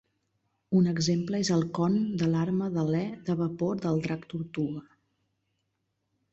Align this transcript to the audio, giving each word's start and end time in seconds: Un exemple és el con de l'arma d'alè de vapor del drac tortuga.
Un 0.79 0.87
exemple 0.91 1.41
és 1.45 1.51
el 1.57 1.65
con 1.79 1.99
de 2.23 2.31
l'arma 2.33 2.71
d'alè 2.77 3.03
de 3.29 3.37
vapor 3.45 3.85
del 3.87 4.03
drac 4.09 4.29
tortuga. 4.35 4.85